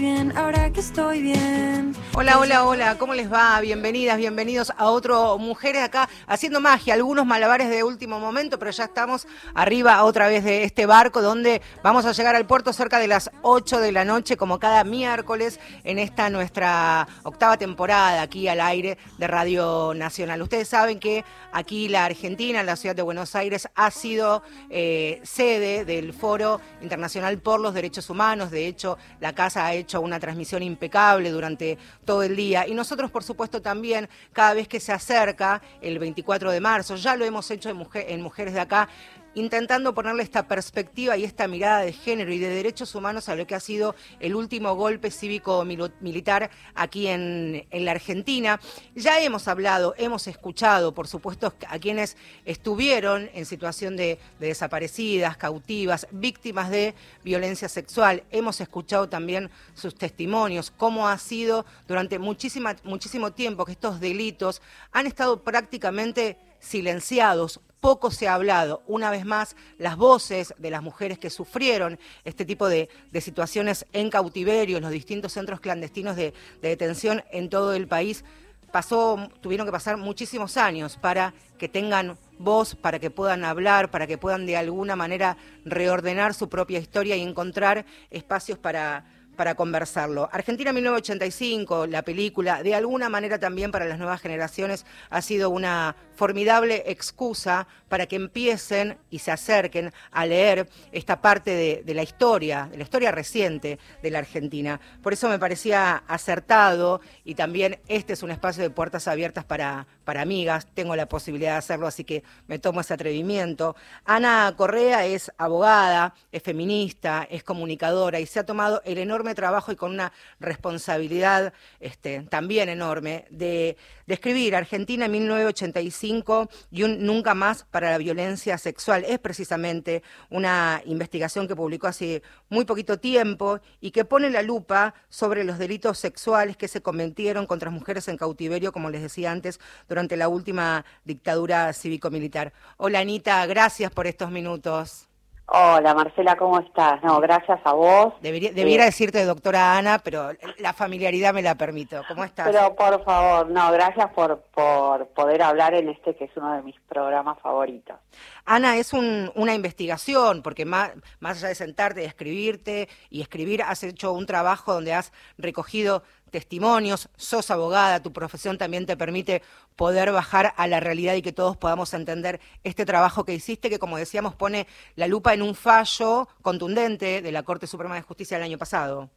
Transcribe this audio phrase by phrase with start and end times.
[0.00, 1.94] Bien, ahora que estoy bien.
[2.14, 3.60] Hola, hola, hola, ¿cómo les va?
[3.60, 8.84] Bienvenidas, bienvenidos a otro Mujeres acá haciendo magia, algunos malabares de último momento, pero ya
[8.84, 13.08] estamos arriba otra vez de este barco donde vamos a llegar al puerto cerca de
[13.08, 18.60] las 8 de la noche, como cada miércoles, en esta nuestra octava temporada aquí al
[18.60, 20.40] aire de Radio Nacional.
[20.40, 25.84] Ustedes saben que aquí la Argentina, la ciudad de Buenos Aires, ha sido eh, sede
[25.84, 28.52] del Foro Internacional por los Derechos Humanos.
[28.52, 32.68] De hecho, la casa ha hecho una transmisión impecable durante todo el día.
[32.68, 37.16] Y nosotros, por supuesto, también, cada vez que se acerca el 24 de marzo, ya
[37.16, 38.88] lo hemos hecho en, mujer- en Mujeres de Acá,
[39.34, 43.46] intentando ponerle esta perspectiva y esta mirada de género y de derechos humanos a lo
[43.46, 48.60] que ha sido el último golpe cívico-militar aquí en, en la Argentina.
[48.94, 55.36] Ya hemos hablado, hemos escuchado, por supuesto, a quienes estuvieron en situación de, de desaparecidas,
[55.36, 58.24] cautivas, víctimas de violencia sexual.
[58.30, 64.60] Hemos escuchado también sus testimonios, cómo ha sido durante muchísima, muchísimo tiempo que estos delitos
[64.92, 68.82] han estado prácticamente silenciados, poco se ha hablado.
[68.86, 72.88] Una vez más, las voces de las mujeres que sufrieron este tipo de,
[73.20, 78.24] situaciones en cautiverio, en los distintos centros clandestinos de, de detención en todo el país,
[78.70, 84.06] pasó, tuvieron que pasar muchísimos años para que tengan voz, para que puedan hablar, para
[84.06, 89.04] que puedan de alguna manera reordenar su propia historia y encontrar espacios para
[89.40, 90.28] para conversarlo.
[90.32, 95.96] Argentina 1985, la película, de alguna manera también para las nuevas generaciones ha sido una
[96.20, 102.68] formidable excusa para que empiecen y se acerquen a leer esta parte de, la historia,
[102.70, 104.78] de la historia reciente de la Argentina.
[105.02, 109.86] Por eso me parecía acertado y también este es un espacio de puertas abiertas para,
[110.04, 113.74] para amigas, tengo la posibilidad de hacerlo, así que me tomo ese atrevimiento.
[114.04, 119.72] Ana Correa es abogada, es feminista, es comunicadora y se ha tomado el enorme trabajo
[119.72, 127.00] y con una responsabilidad este, también enorme de, de escribir Argentina 1985 5 y un
[127.10, 129.04] Nunca más para la violencia sexual.
[129.06, 134.94] Es precisamente una investigación que publicó hace muy poquito tiempo y que pone la lupa
[135.08, 139.60] sobre los delitos sexuales que se cometieron contra mujeres en cautiverio, como les decía antes,
[139.88, 142.52] durante la última dictadura cívico-militar.
[142.76, 145.09] Hola Anita, gracias por estos minutos.
[145.52, 147.02] Hola Marcela, ¿cómo estás?
[147.02, 148.14] No, gracias a vos.
[148.20, 152.02] Debería, debiera Eh, decirte doctora Ana, pero la familiaridad me la permito.
[152.06, 152.46] ¿Cómo estás?
[152.48, 156.62] Pero por favor, no, gracias por, por poder hablar en este que es uno de
[156.62, 157.96] mis programas favoritos.
[158.44, 163.62] Ana, es un- una investigación, porque más, más allá de sentarte y escribirte y escribir,
[163.64, 169.42] has hecho un trabajo donde has recogido testimonios, sos abogada, tu profesión también te permite
[169.76, 173.78] poder bajar a la realidad y que todos podamos entender este trabajo que hiciste, que
[173.78, 178.36] como decíamos pone la lupa en un fallo contundente de la Corte Suprema de Justicia
[178.36, 179.10] del año pasado.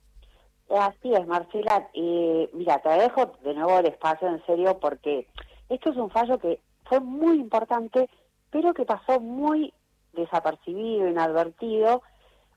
[0.69, 1.88] Así es, Marcela.
[1.94, 5.28] Eh, mira, te dejo de nuevo el espacio en serio porque
[5.69, 8.09] esto es un fallo que fue muy importante,
[8.50, 9.73] pero que pasó muy
[10.13, 12.02] desapercibido, inadvertido,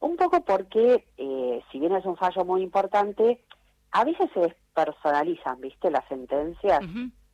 [0.00, 3.42] un poco porque, eh, si bien es un fallo muy importante,
[3.96, 5.90] a veces se despersonalizan, ¿viste?
[5.90, 6.80] Las sentencias.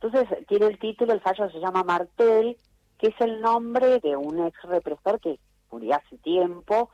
[0.00, 2.56] Entonces, tiene el título, el fallo se llama Martel,
[2.98, 5.40] que es el nombre de un ex represor que
[5.72, 6.90] murió hace tiempo,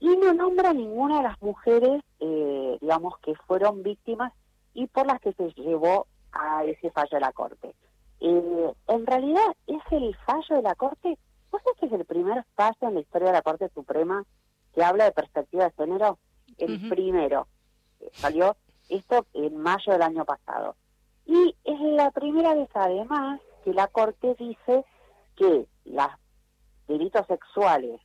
[0.00, 4.32] y no nombra ninguna de las mujeres, eh, digamos, que fueron víctimas
[4.74, 7.72] y por las que se llevó a ese fallo de la Corte.
[8.18, 11.16] Eh, en realidad, es el fallo de la Corte,
[11.52, 14.24] ¿vos sabés que es el primer fallo en la historia de la Corte Suprema
[14.74, 16.18] que habla de perspectiva de género?
[16.58, 17.46] El primero.
[18.00, 18.56] Eh, Salió
[18.90, 20.76] esto en mayo del año pasado.
[21.26, 24.84] Y es la primera vez, además, que la Corte dice
[25.36, 26.06] que los
[26.88, 28.00] delitos sexuales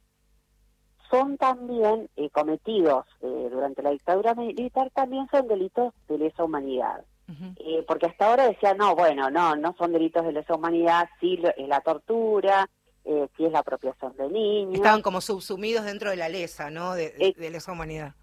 [1.10, 7.04] son también eh, cometidos eh, durante la dictadura militar, también son delitos de lesa humanidad.
[7.58, 11.40] Eh, porque hasta ahora decía, no, bueno, no, no son delitos de lesa humanidad, sí
[11.58, 12.70] es la tortura,
[13.04, 14.76] eh, sí es la apropiación de niños.
[14.76, 16.94] Estaban como subsumidos dentro de la lesa, ¿no?
[16.94, 18.14] De, de- de lesa humanidad.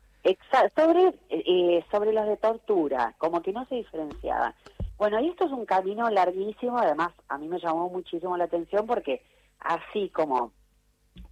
[0.77, 4.55] Sobre, eh, sobre los de tortura, como que no se diferenciaban.
[4.97, 8.87] Bueno, y esto es un camino larguísimo, además a mí me llamó muchísimo la atención
[8.87, 9.23] porque
[9.59, 10.53] así como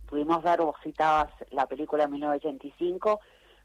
[0.08, 3.20] pudimos ver, vos citabas la película 1985,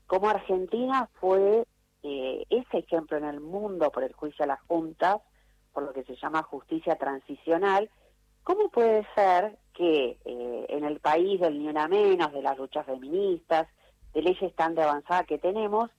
[0.06, 1.66] como Argentina fue
[2.04, 5.18] eh, ese ejemplo en el mundo por el juicio a las juntas,
[5.74, 7.89] por lo que se llama justicia transicional,
[8.44, 12.86] ¿cómo puede ser que eh, en el país del ni una menos, de las luchas
[12.86, 13.68] feministas,
[14.16, 15.92] de leyes tan de avanzada que tenemos,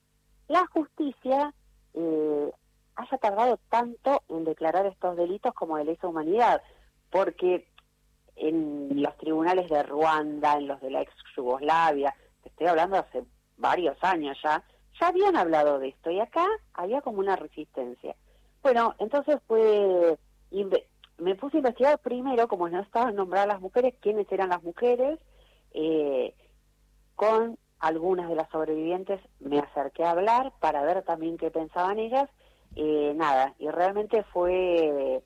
[0.48, 1.54] la justicia
[1.94, 2.50] eh,
[2.96, 6.62] haya tardado tanto en declarar estos delitos como de lesa humanidad?
[7.10, 7.68] Porque
[8.34, 12.14] en los tribunales de Ruanda, en los de la ex Yugoslavia,
[12.44, 13.22] estoy hablando hace
[13.58, 14.64] varios años ya,
[14.98, 18.16] ya habían hablado de esto y acá había como una resistencia.
[18.62, 20.18] Bueno, entonces fue,
[21.18, 25.18] me puse a investigar primero, como no estaban nombradas las mujeres, quiénes eran las mujeres,
[25.72, 26.34] eh,
[27.14, 32.28] con algunas de las sobrevivientes me acerqué a hablar para ver también qué pensaban ellas,
[32.74, 35.22] eh, nada, y realmente fue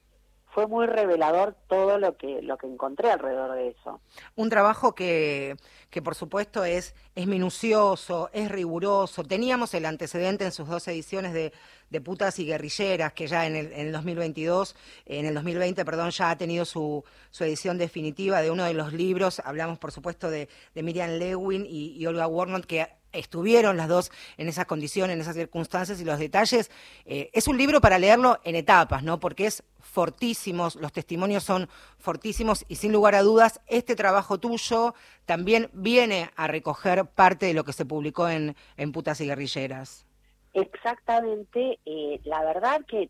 [0.52, 4.00] fue muy revelador todo lo que lo que encontré alrededor de eso.
[4.36, 5.56] Un trabajo que,
[5.90, 9.24] que por supuesto es, es minucioso, es riguroso.
[9.24, 11.52] Teníamos el antecedente en sus dos ediciones de,
[11.90, 14.76] de Putas y Guerrilleras, que ya en el, en el 2022,
[15.06, 18.92] en el 2020, perdón, ya ha tenido su, su edición definitiva de uno de los
[18.92, 19.40] libros.
[19.44, 24.48] Hablamos, por supuesto, de, de Miriam Lewin y, Olga Warnott, que estuvieron las dos en
[24.48, 26.70] esas condiciones, en esas circunstancias y los detalles.
[27.04, 29.20] Eh, es un libro para leerlo en etapas, ¿no?
[29.20, 31.68] Porque es fortísimo, los testimonios son
[31.98, 37.54] fortísimos y sin lugar a dudas este trabajo tuyo también viene a recoger parte de
[37.54, 40.06] lo que se publicó en, en Putas y Guerrilleras.
[40.52, 43.08] Exactamente, eh, la verdad que,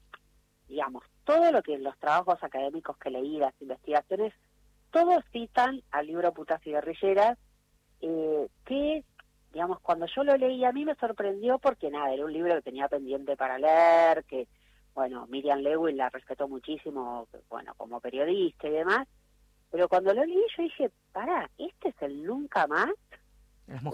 [0.69, 4.35] digamos, todo lo que los trabajos académicos que leí, las investigaciones,
[4.91, 7.39] todos citan al libro Putas y Guerrilleras,
[8.03, 9.05] eh, que
[9.53, 12.63] digamos, cuando yo lo leí a mí me sorprendió porque nada, era un libro que
[12.63, 14.47] tenía pendiente para leer, que,
[14.95, 19.09] bueno, Miriam Lewin la respetó muchísimo, bueno, como periodista y demás,
[19.71, 22.91] pero cuando lo leí yo dije, para, este es el nunca más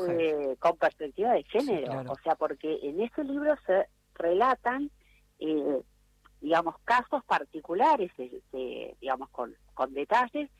[0.08, 4.91] eh, con perspectiva de género, o sea, porque en ese libro se relatan,
[5.38, 5.82] eh,
[6.41, 8.11] digamos, casos particulares,
[9.00, 10.50] digamos, con, con detalles,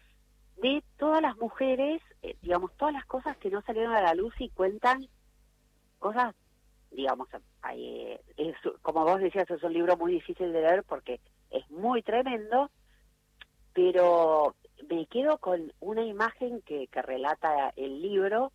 [0.57, 4.35] de todas las mujeres, eh, digamos, todas las cosas que no salieron a la luz
[4.39, 5.07] y cuentan
[5.99, 6.35] cosas,
[6.91, 7.29] digamos,
[7.73, 8.21] eh,
[8.83, 11.21] como vos decías, es un libro muy difícil de leer porque
[11.51, 12.71] es muy tremendo,
[13.73, 14.55] pero
[14.89, 18.53] me quedo con una imagen que, que relata el libro,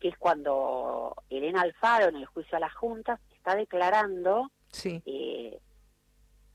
[0.00, 5.02] que es cuando Elena Alfaro en el juicio a las juntas está declarando sí.
[5.06, 5.58] eh,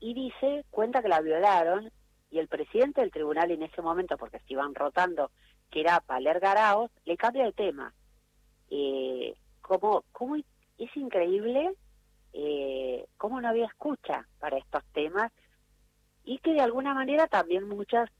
[0.00, 1.90] y dice, cuenta que la violaron
[2.34, 5.30] y el presidente del tribunal en ese momento, porque se iban rotando,
[5.70, 7.94] que era Paler Garaos, le cambia de tema.
[8.70, 11.70] Eh, como, como es increíble
[12.32, 15.30] eh, cómo no había escucha para estos temas
[16.24, 18.10] y que de alguna manera también muchas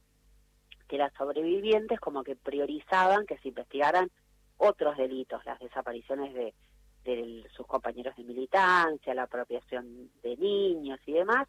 [0.89, 4.13] de las sobrevivientes como que priorizaban que se investigaran
[4.59, 6.55] otros delitos, las desapariciones de,
[7.03, 11.49] de sus compañeros de militancia, la apropiación de niños y demás,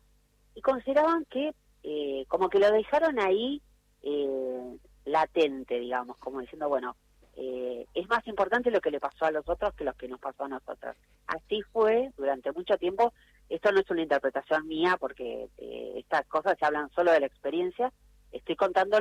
[0.55, 1.53] y consideraban que
[1.87, 3.61] eh, como que lo dejaron ahí
[4.01, 6.95] eh, latente, digamos, como diciendo, bueno,
[7.35, 10.19] eh, es más importante lo que le pasó a los otros que lo que nos
[10.19, 10.95] pasó a nosotros.
[11.27, 13.13] Así fue durante mucho tiempo.
[13.49, 15.47] Esto no es una interpretación mía porque
[15.95, 17.93] estas cosas se hablan solo de la experiencia.
[18.31, 18.97] Estoy contando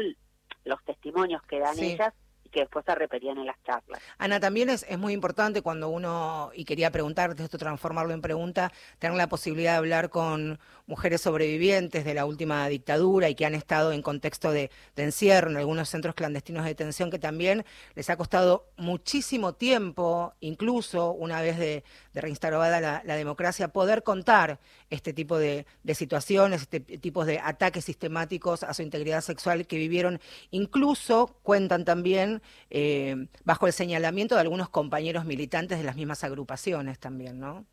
[0.67, 2.13] los testimonios que dan ellas
[2.55, 4.01] que después se repetían en las charlas.
[4.17, 8.73] Ana, también es, es muy importante cuando uno, y quería preguntarte esto, transformarlo en pregunta,
[9.01, 13.55] tener la posibilidad de hablar con mujeres sobrevivientes de la última dictadura y que han
[13.55, 17.65] estado en contexto de, encierro en algunos centros clandestinos de detención, que también
[17.97, 21.83] les ha costado muchísimo tiempo, incluso una vez de,
[22.13, 27.41] de reinstalada la, la, democracia, poder contar este tipo de, de situaciones, este tipo de
[27.41, 30.21] ataques sistemáticos a su integridad sexual que vivieron.
[30.53, 36.99] Incluso cuentan también eh, bajo el señalamiento de algunos compañeros militantes de las mismas agrupaciones
[36.99, 37.65] también, ¿no?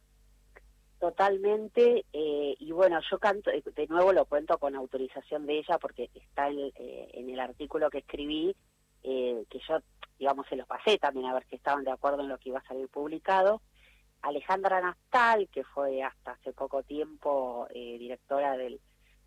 [1.01, 5.79] Totalmente, eh, y bueno, yo canto, eh, de nuevo lo cuento con autorización de ella
[5.79, 8.55] porque está en, eh, en el artículo que escribí,
[9.01, 9.79] eh, que yo,
[10.19, 12.59] digamos, se los pasé también a ver si estaban de acuerdo en lo que iba
[12.59, 13.63] a salir publicado.
[14.21, 18.79] Alejandra Nastal, que fue hasta hace poco tiempo directora del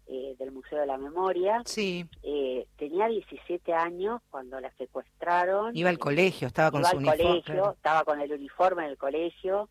[0.07, 1.63] eh, del Museo de la Memoria.
[1.65, 2.07] Sí.
[2.23, 5.77] Eh, tenía 17 años cuando la secuestraron.
[5.77, 7.43] Iba al colegio, estaba con iba su al uniforme.
[7.43, 9.69] colegio, estaba con el uniforme del colegio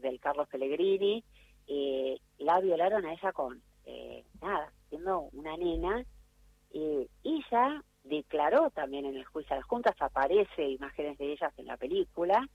[0.00, 1.24] del Carlos Pellegrini.
[1.66, 6.04] Eh, la violaron a ella con, eh, nada, siendo una nena.
[6.74, 11.76] Ella declaró también en el juicio a las juntas, aparece imágenes de ellas en la
[11.76, 12.48] película.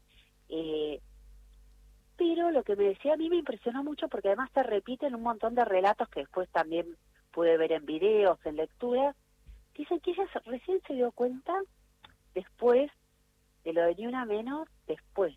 [2.18, 5.24] Pero lo que me decía a mí me impresionó mucho porque además se repiten un
[5.24, 6.98] montón de relatos que después también
[7.32, 9.16] pude ver en videos, en lecturas.
[9.76, 11.54] Dicen que ella recién se dio cuenta
[12.34, 12.92] después
[13.64, 15.36] de lo de ni una menos, después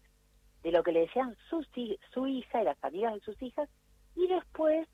[0.63, 1.67] de lo que le decían su,
[2.13, 3.69] su hija y las amigas de sus hijas,
[4.17, 4.89] y después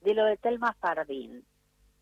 [0.00, 1.44] de lo de Telma Fardín,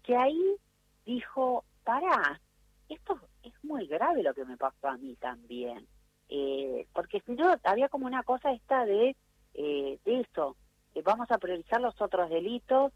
[0.02, 0.56] que ahí
[1.04, 2.40] dijo, pará,
[2.88, 5.86] esto es muy grave lo que me pasó a mí también.
[6.28, 9.16] Eh, porque si no, había como una cosa esta de,
[9.56, 10.56] eh, de eso,
[10.92, 12.92] que vamos a priorizar los otros delitos,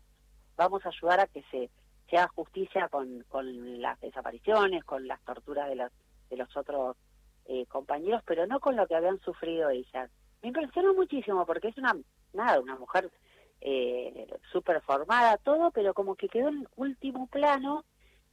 [0.57, 1.71] vamos a ayudar a que se,
[2.09, 5.91] se haga justicia con, con las desapariciones, con las torturas de los,
[6.29, 6.97] de los otros
[7.47, 10.11] eh, compañeros, pero no con lo que habían sufrido ellas.
[10.43, 11.97] Me impresionó muchísimo porque es una,
[12.33, 13.11] nada, una mujer
[13.61, 17.85] eh, súper formada, todo, pero como que quedó en último plano.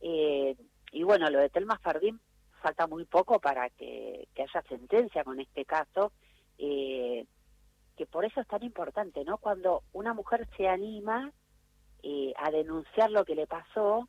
[0.01, 0.55] Eh,
[0.91, 2.19] y bueno, lo de Telma Fardín
[2.61, 6.11] falta muy poco para que, haya sentencia con este caso,
[6.57, 7.25] eh,
[7.97, 9.37] que por eso es tan importante, ¿no?
[9.37, 11.31] Cuando una mujer se anima
[12.03, 14.07] eh, a denunciar lo que le pasó,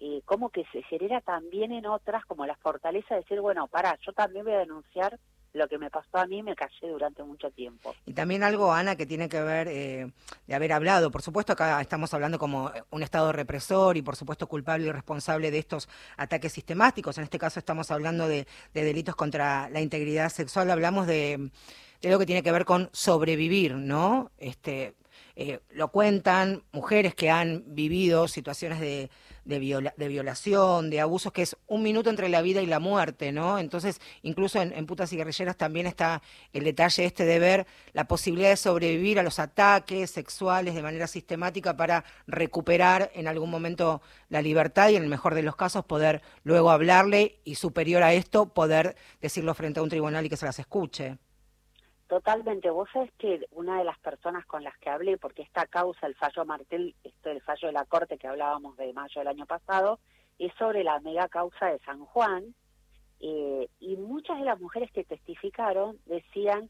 [0.00, 3.96] eh, como que se genera también en otras como la fortaleza de decir, bueno, para,
[4.04, 5.18] yo también voy a denunciar
[5.52, 7.94] lo que me pasó a mí me callé durante mucho tiempo.
[8.06, 10.12] Y también algo, Ana, que tiene que ver eh,
[10.46, 11.10] de haber hablado.
[11.10, 15.50] Por supuesto, acá estamos hablando como un Estado represor y, por supuesto, culpable y responsable
[15.50, 17.18] de estos ataques sistemáticos.
[17.18, 20.70] En este caso estamos hablando de, de delitos contra la integridad sexual.
[20.70, 21.50] Hablamos de,
[22.00, 24.30] de algo que tiene que ver con sobrevivir, ¿no?
[24.38, 24.94] Este,
[25.36, 29.10] eh, lo cuentan mujeres que han vivido situaciones de,
[29.44, 33.58] de, violación, de abusos, que es un minuto entre la vida y la muerte, ¿no?
[33.58, 38.50] Entonces, incluso en, Putas y Guerrilleras también está el detalle este de ver la posibilidad
[38.50, 44.42] de sobrevivir a los ataques sexuales de manera sistemática para recuperar en algún momento la
[44.42, 48.52] libertad y en el mejor de los casos poder luego hablarle y superior a esto
[48.52, 51.18] poder decirlo frente a un tribunal y que se las escuche.
[52.10, 52.68] Totalmente.
[52.70, 56.16] Vos sabés que una de las personas con las que hablé, porque esta causa, el
[56.16, 60.00] fallo Martel, esto el fallo de la Corte que hablábamos de mayo del año pasado,
[60.36, 62.52] es sobre la mega causa de San Juan,
[63.20, 66.68] eh, y muchas de las mujeres que testificaron decían,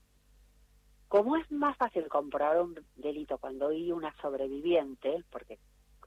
[1.09, 5.59] como es más fácil comprobar un delito cuando hay una sobreviviente, porque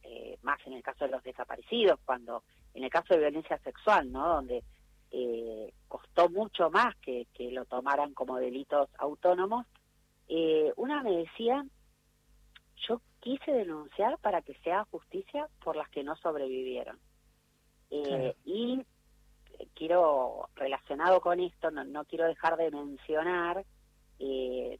[0.03, 2.43] eh, más en el caso de los desaparecidos, cuando
[2.75, 4.27] en el caso de violencia sexual, ¿no?
[4.27, 4.63] Donde
[5.13, 9.65] eh, costó mucho más que, que, lo tomaran como delitos autónomos.
[10.27, 11.63] Eh, una me decía,
[12.87, 16.99] yo quise denunciar para que se haga justicia por las que no sobrevivieron.
[17.91, 18.83] Eh, y
[19.75, 23.63] quiero, relacionado con esto, no, no quiero dejar de mencionar
[24.19, 24.79] eh,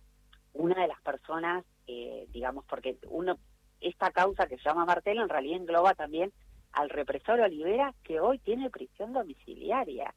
[0.54, 3.38] una de las personas, eh, digamos, porque uno,
[3.82, 6.32] esta causa que se llama Martel en realidad engloba también
[6.72, 10.14] al represor Olivera, que hoy tiene prisión domiciliaria.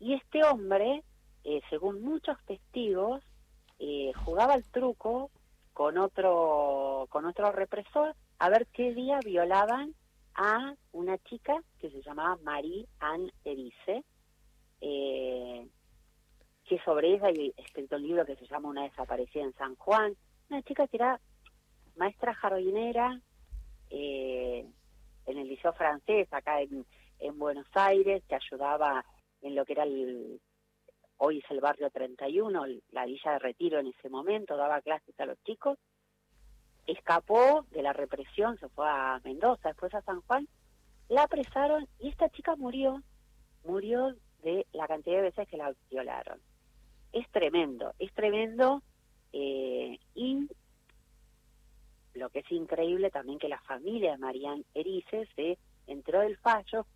[0.00, 1.04] Y este hombre,
[1.44, 3.22] eh, según muchos testigos,
[3.78, 5.30] eh, jugaba el truco
[5.72, 9.94] con otro, con otro represor a ver qué día violaban
[10.34, 14.04] a una chica que se llamaba Marie Anne Erice,
[14.80, 15.68] eh,
[16.64, 20.16] que sobre ella hay escrito un libro que se llama Una desaparecida en San Juan,
[20.48, 21.20] una chica que era
[21.96, 23.20] maestra jardinera
[23.90, 24.66] eh,
[25.26, 26.86] en el liceo francés acá en,
[27.18, 29.04] en Buenos Aires, que ayudaba
[29.42, 30.40] en lo que era el,
[31.18, 35.26] hoy es el barrio 31, la villa de retiro en ese momento, daba clases a
[35.26, 35.78] los chicos,
[36.86, 40.48] escapó de la represión, se fue a Mendoza, después a San Juan,
[41.08, 43.02] la apresaron y esta chica murió,
[43.64, 46.40] murió de la cantidad de veces que la violaron.
[47.12, 48.82] Es tremendo, es tremendo
[49.32, 50.48] eh, y
[52.14, 56.86] lo que es increíble también que la familia de Marían Erice se entró del fallo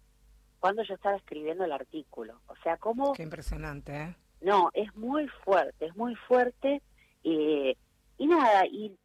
[0.65, 2.41] cuando yo estaba escribiendo el artículo.
[2.47, 3.13] O sea, cómo...
[3.13, 4.17] Qué impresionante, ¿eh?
[4.41, 6.81] No, es muy fuerte, es muy fuerte.
[7.23, 7.77] Eh,
[8.17, 8.97] y nada, y,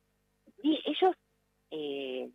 [0.63, 1.17] ellos,
[1.69, 2.31] eh,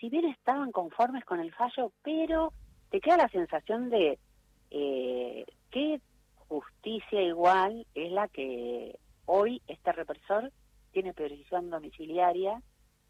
[0.00, 2.52] si bien estaban conformes con el fallo, pero
[2.90, 4.18] te queda la sensación de
[4.72, 6.00] eh, que
[6.48, 10.50] justicia igual es la que hoy este represor
[10.90, 12.60] tiene prisión domiciliaria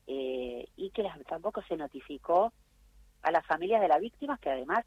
[0.06, 2.52] eh, y que tampoco se notificó
[3.28, 4.84] a las familias de las víctimas, que además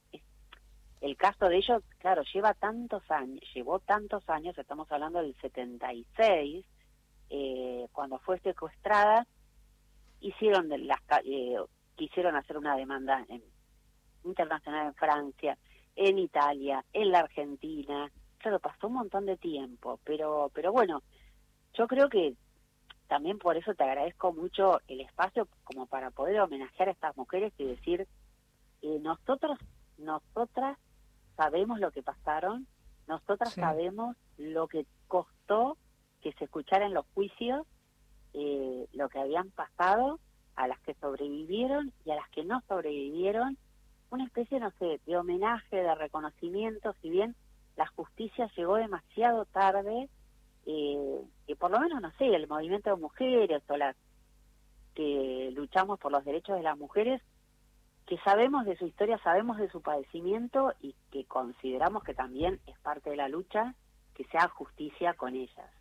[0.99, 6.65] el caso de ellos, claro, lleva tantos años, llevó tantos años, estamos hablando del 76,
[7.29, 9.27] eh, cuando fue secuestrada,
[10.19, 11.57] hicieron las, eh,
[11.95, 13.43] quisieron hacer una demanda en,
[14.23, 15.57] internacional en Francia,
[15.95, 21.03] en Italia, en la Argentina, claro, pasó un montón de tiempo, pero, pero bueno,
[21.73, 22.33] yo creo que
[23.07, 27.53] también por eso te agradezco mucho el espacio como para poder homenajear a estas mujeres
[27.57, 28.07] y decir,
[28.81, 29.57] eh, nosotros,
[29.97, 30.77] nosotras
[31.35, 32.67] sabemos lo que pasaron,
[33.07, 35.77] nosotras sabemos lo que costó
[36.21, 37.65] que se escuchara en los juicios
[38.33, 40.19] eh, lo que habían pasado
[40.55, 43.57] a las que sobrevivieron y a las que no sobrevivieron,
[44.09, 47.35] una especie, no sé, de homenaje, de reconocimiento, si bien
[47.75, 50.09] la justicia llegó demasiado tarde,
[50.65, 53.95] eh, que por lo menos, no sé, el movimiento de mujeres o las
[54.93, 57.21] que luchamos por los derechos de las mujeres,
[58.11, 62.77] que sabemos de su historia, sabemos de su padecimiento y que consideramos que también es
[62.79, 63.73] parte de la lucha,
[64.13, 65.71] que se haga justicia con ellas.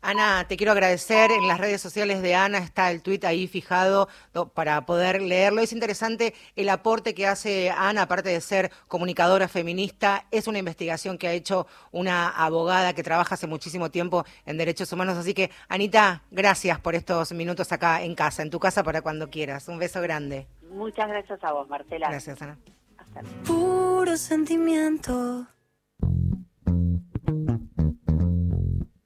[0.00, 1.30] Ana, te quiero agradecer.
[1.30, 4.08] En las redes sociales de Ana está el tuit ahí fijado
[4.52, 5.60] para poder leerlo.
[5.60, 10.26] Es interesante el aporte que hace Ana, aparte de ser comunicadora feminista.
[10.32, 14.92] Es una investigación que ha hecho una abogada que trabaja hace muchísimo tiempo en derechos
[14.92, 15.16] humanos.
[15.16, 19.30] Así que, Anita, gracias por estos minutos acá en casa, en tu casa para cuando
[19.30, 19.68] quieras.
[19.68, 20.48] Un beso grande.
[20.72, 22.08] Muchas gracias a vos, Marcela.
[22.08, 22.58] Gracias, Ana.
[22.96, 23.42] Hasta luego.
[23.44, 25.46] Puro sentimiento.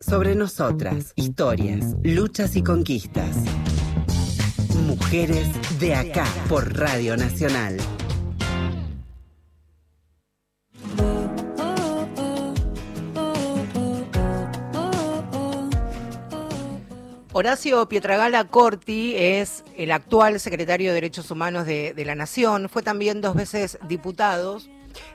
[0.00, 3.36] Sobre nosotras, historias, luchas y conquistas.
[4.86, 5.48] Mujeres
[5.80, 7.76] de acá por Radio Nacional.
[17.38, 22.70] Horacio Pietragala Corti es el actual secretario de Derechos Humanos de, de la Nación.
[22.70, 24.58] Fue también dos veces diputado.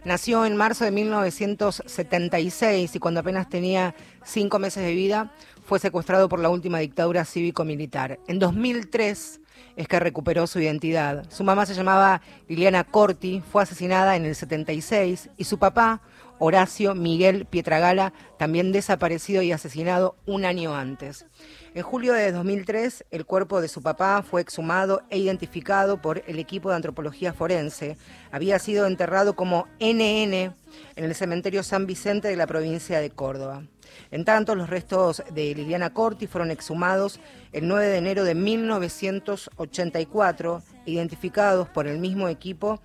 [0.05, 5.33] Nació en marzo de 1976 y cuando apenas tenía cinco meses de vida
[5.65, 8.19] fue secuestrado por la última dictadura cívico-militar.
[8.27, 9.41] En 2003
[9.75, 11.25] es que recuperó su identidad.
[11.31, 16.01] Su mamá se llamaba Liliana Corti, fue asesinada en el 76 y su papá,
[16.43, 21.27] Horacio Miguel Pietragala, también desaparecido y asesinado un año antes.
[21.75, 26.39] En julio de 2003, el cuerpo de su papá fue exhumado e identificado por el
[26.39, 27.95] equipo de antropología forense.
[28.31, 30.55] Había sido enterrado como NN en
[30.95, 33.61] el cementerio San Vicente de la provincia de Córdoba.
[34.09, 37.19] En tanto, los restos de Liliana Corti fueron exhumados
[37.51, 42.81] el 9 de enero de 1984, identificados por el mismo equipo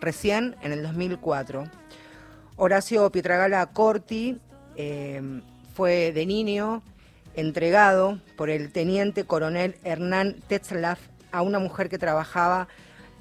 [0.00, 1.64] recién en el 2004.
[2.62, 4.38] Horacio Pietragala Corti
[4.76, 5.40] eh,
[5.72, 6.82] fue de niño
[7.34, 11.00] entregado por el teniente coronel Hernán Tetzlaff
[11.32, 12.68] a una mujer que trabajaba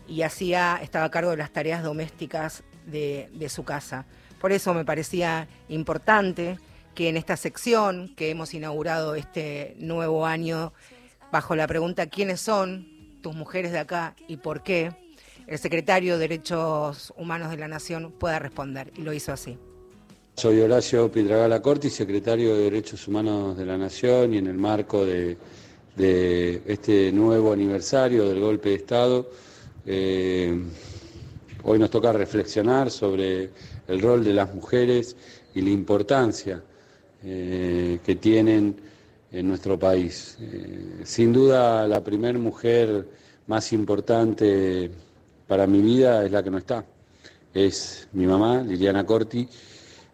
[0.10, 4.06] y hacía, estaba a cargo de las tareas domésticas de, de su casa.
[4.42, 6.60] Por eso me parecía importante
[6.94, 10.74] que en esta sección que hemos inaugurado este nuevo año,
[11.32, 12.90] bajo la pregunta ¿quiénes son
[13.22, 14.92] tus mujeres de acá y por qué?
[15.50, 18.92] El secretario de Derechos Humanos de la Nación pueda responder.
[18.96, 19.58] Y lo hizo así.
[20.36, 25.04] Soy Horacio Pietragala Corti, secretario de Derechos Humanos de la Nación y en el marco
[25.06, 25.38] de,
[25.98, 29.30] este nuevo aniversario del golpe de Estado,
[29.88, 30.56] eh,
[31.64, 33.50] hoy nos toca reflexionar sobre
[33.88, 35.18] el rol de las mujeres
[35.56, 36.64] y la importancia
[37.24, 38.76] eh, que tienen
[39.32, 40.38] en nuestro país.
[40.40, 43.08] Eh, sin duda la primer mujer
[43.48, 44.92] más importante
[45.50, 46.86] para mi vida es la que no está.
[47.52, 49.50] Es mi mamá, Liliana Corti,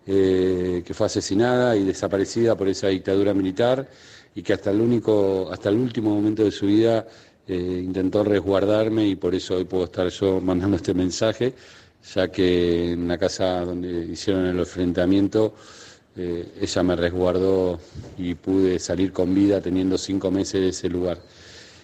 [0.08, 3.86] eh, que fue asesinada y desaparecida por esa dictadura militar
[4.34, 7.06] y que hasta el, único, hasta el último momento de su vida
[7.46, 11.54] eh, intentó resguardarme y por eso hoy puedo estar yo mandando este mensaje,
[12.14, 15.54] ya que en la casa donde hicieron el enfrentamiento
[16.16, 17.78] eh, ella me resguardó
[18.18, 21.20] y pude salir con vida teniendo cinco meses de ese lugar.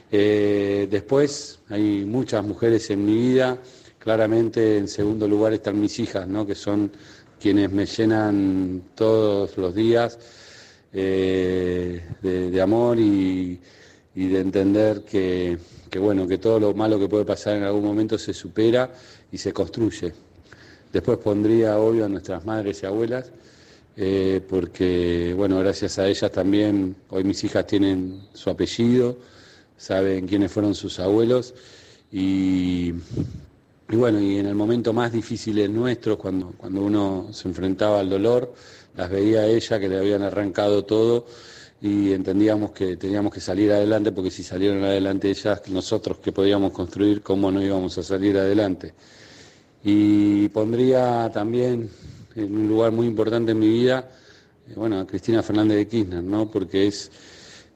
[0.10, 3.58] Después hay muchas mujeres en mi vida,
[3.98, 6.46] claramente en segundo lugar están mis hijas, ¿no?
[6.46, 6.92] que son
[7.40, 10.20] quienes me llenan todos los días
[10.92, 13.58] eh, de, amor y,
[14.14, 15.58] de entender que,
[15.98, 18.92] bueno, que todo lo malo que puede pasar en algún momento se supera
[19.32, 20.14] y se construye.
[20.92, 23.32] Después pondría, obvio, a nuestras madres y abuelas,
[23.96, 29.18] eh, porque, bueno, gracias a ellas también, hoy mis hijas tienen su apellido,
[29.82, 31.56] saben quiénes fueron sus abuelos
[32.12, 32.94] y,
[33.88, 38.08] bueno, y en el momento más difícil del nuestro, cuando, cuando uno se enfrentaba al
[38.08, 38.54] dolor,
[38.96, 41.26] las veía a ella que le habían arrancado todo
[41.82, 46.74] y entendíamos que teníamos que salir adelante porque si salieron adelante ellas, nosotros que podíamos
[46.74, 48.94] construir, ¿cómo no íbamos a salir adelante?
[49.84, 51.90] Y pondría también
[52.36, 54.12] en un lugar muy importante en mi vida,
[54.70, 56.52] eh, bueno, a Cristina Fernández de Kirchner, ¿no?
[56.52, 57.10] Porque es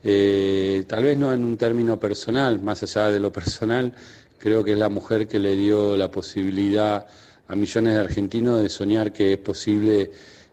[0.07, 3.91] eh, tal vez no en un término personal, más allá de lo personal,
[4.37, 7.07] creo que es la mujer que le dio la posibilidad
[7.47, 10.11] a millones de argentinos de soñar que es posible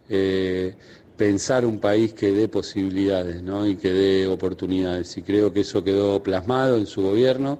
[0.08, 0.74] eh,
[1.18, 3.66] pensar un país que dé posibilidades ¿no?
[3.66, 5.18] y que dé oportunidades.
[5.18, 7.58] Y creo que eso quedó plasmado en su gobierno,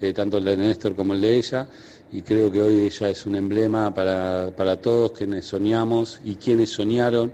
[0.00, 1.68] eh, tanto el de Néstor como el de ella,
[2.10, 6.70] y creo que hoy ella es un emblema para, para todos quienes soñamos y quienes
[6.70, 7.32] soñaron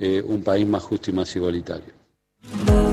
[0.00, 2.87] un país más justo y más igualitario.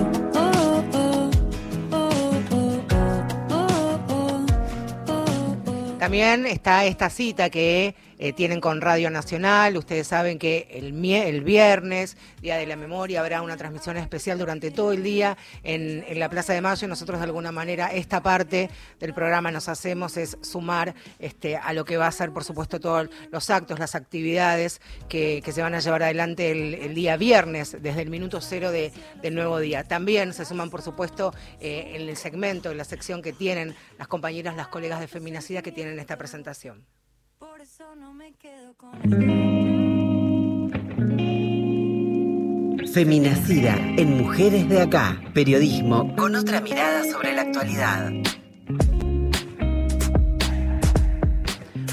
[6.06, 9.78] También está esta cita que eh, tienen con Radio Nacional.
[9.78, 14.72] Ustedes saben que el, el, viernes, Día de la Memoria, habrá una transmisión especial durante
[14.72, 16.88] todo el día en, la Plaza de Mayo.
[16.88, 21.86] Nosotros de alguna manera esta parte del programa nos hacemos es sumar este, a lo
[21.86, 25.80] que va a ser, por supuesto, todos los actos, las actividades que, se van a
[25.80, 29.84] llevar adelante el, día viernes, desde el minuto cero de, del nuevo día.
[29.84, 34.08] También se suman, por supuesto, eh, en el segmento, en la sección que tienen las
[34.08, 36.84] compañeras, las colegas de Feminacida que tienen esta presentación.
[42.94, 45.22] Feminacida en Mujeres de Acá.
[45.34, 48.12] Periodismo con otra mirada sobre la actualidad.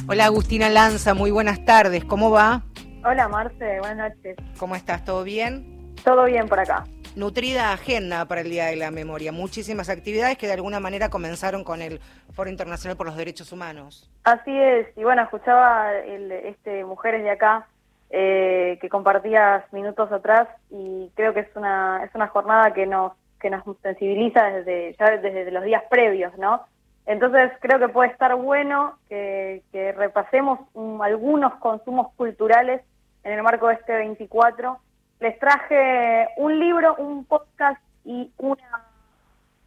[0.07, 2.05] Hola Agustina Lanza, muy buenas tardes.
[2.05, 2.63] ¿Cómo va?
[3.05, 4.37] Hola Marce, buenas noches.
[4.59, 5.05] ¿Cómo estás?
[5.05, 5.95] ¿Todo bien?
[6.05, 6.85] Todo bien por acá
[7.17, 11.65] nutrida agenda para el Día de la Memoria, muchísimas actividades que de alguna manera comenzaron
[11.65, 12.01] con el
[12.35, 14.11] Foro Internacional por los Derechos Humanos.
[14.25, 17.67] Así es, y bueno, escuchaba el, este Mujeres de Acá
[18.11, 23.13] eh, que compartías minutos atrás y creo que es una, es una jornada que nos,
[23.41, 26.67] que nos sensibiliza desde, ya desde los días previos, ¿no?
[27.07, 29.63] Entonces creo que puede estar bueno que,
[29.97, 30.61] repasemos
[31.03, 32.83] algunos consumos culturales
[33.25, 34.79] en el marco de este 24
[35.23, 38.85] les traje un libro, un podcast y una,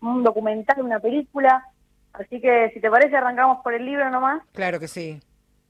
[0.02, 1.66] un documental, una película.
[2.12, 4.44] Así que si te parece arrancamos por el libro nomás.
[4.52, 5.22] Claro que sí.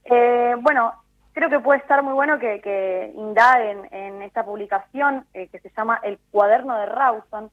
[0.04, 0.92] Eh, bueno,
[1.32, 5.70] creo que puede estar muy bueno que, que indaguen en esta publicación eh, que se
[5.76, 7.50] llama El cuaderno de Rawson.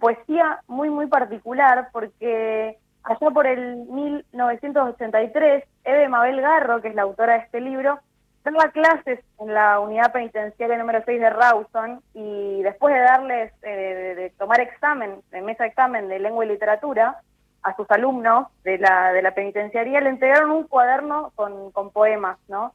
[0.00, 7.02] Poesía muy, muy particular porque allá por el 1983, Eve Mabel Garro, que es la
[7.02, 8.00] autora de este libro,
[8.50, 14.14] daba clases en la unidad penitenciaria número 6 de Rawson y después de darles, eh,
[14.16, 17.20] de, tomar examen, de mesa examen de lengua y literatura
[17.62, 22.38] a sus alumnos de la, de la penitenciaría, le entregaron un cuaderno con, con poemas,
[22.48, 22.72] ¿no?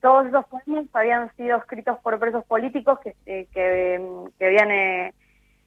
[0.00, 4.04] Todos esos poemas habían sido escritos por presos políticos que, eh, que,
[4.38, 5.14] que habían eh,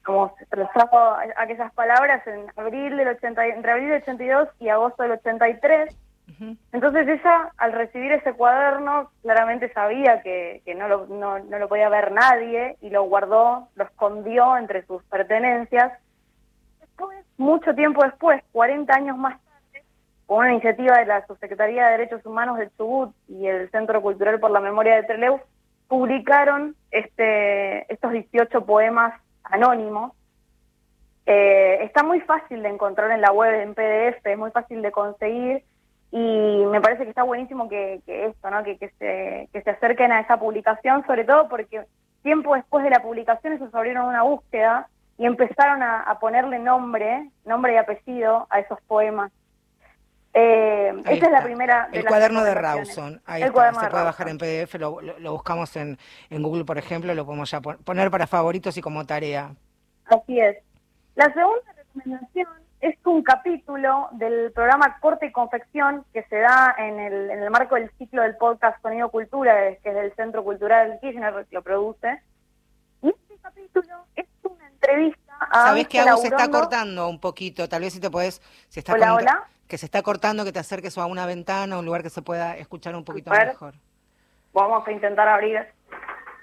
[0.04, 5.12] como expresado aquellas palabras en abril del 80, entre abril del 82 y agosto del
[5.12, 5.94] 83
[6.72, 12.12] entonces ella, al recibir ese cuaderno, claramente sabía que, no, lo, no, lo podía ver
[12.12, 15.92] nadie y lo guardó, lo escondió entre sus pertenencias.
[16.80, 19.84] Después, mucho tiempo después, 40 años más tarde,
[20.26, 24.38] con una iniciativa de la Subsecretaría de Derechos Humanos del Chubut y el Centro Cultural
[24.38, 25.40] por la Memoria de Trelew,
[25.88, 30.12] publicaron este, estos 18 poemas anónimos.
[31.26, 34.92] Eh, está muy fácil de encontrar en la web en PDF, es muy fácil de
[34.92, 35.64] conseguir
[36.10, 38.64] y me parece que está buenísimo que, esto, ¿no?
[38.64, 41.84] Que, que, se, que se acerquen a esa publicación, sobre todo porque
[42.22, 47.74] tiempo después de la publicación ellos abrieron una búsqueda y empezaron a, ponerle nombre, nombre
[47.74, 49.32] y apellido a esos poemas.
[50.32, 51.88] Eh, esa es la primera.
[51.92, 53.20] el cuaderno de Rawson.
[53.26, 55.98] Ahí se puede bajar en PDF, lo, lo, buscamos en,
[56.30, 59.54] en, Google, por ejemplo, lo podemos ya poner para favoritos y como tarea.
[60.06, 60.56] Así es.
[61.16, 66.98] La segunda recomendación es un capítulo del programa Corte y Confección que se da en
[67.00, 70.98] el, en el marco del ciclo del podcast Sonido Cultura, que es del Centro Cultural
[71.00, 72.20] Kirchner, que lo produce.
[73.02, 75.66] Y este capítulo es una entrevista a.
[75.68, 77.68] ¿Sabes que algo se está cortando un poquito?
[77.68, 78.40] Tal vez si te puedes.
[78.68, 79.44] Si está hola, hola.
[79.66, 82.56] Que se está cortando, que te acerques a una ventana, un lugar que se pueda
[82.56, 83.74] escuchar un poquito mejor.
[84.52, 85.66] Vamos a intentar abrir.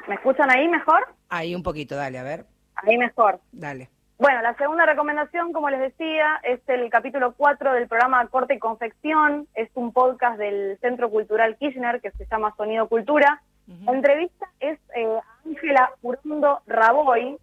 [0.08, 1.08] ¿Me escuchan ahí mejor?
[1.30, 2.46] Ahí un poquito, dale, a ver.
[2.76, 3.40] Ahí mejor.
[3.52, 3.90] Dale.
[4.18, 8.60] Bueno, la segunda recomendación, como les decía, es el capítulo 4 del programa Corte y
[8.60, 9.46] Confección.
[9.54, 13.42] Es un podcast del Centro Cultural Kirchner que se llama Sonido Cultura.
[13.84, 17.38] La entrevista es eh, Ángela Urondo Raboy.